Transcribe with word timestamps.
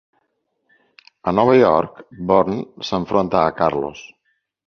A 1.31 1.33
Nova 1.39 1.57
York, 1.59 2.01
Bourne 2.31 2.87
s'enfronta 2.89 3.43
a 3.45 3.55
Carlos. 3.63 4.05